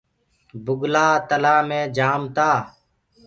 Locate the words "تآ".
2.35-2.49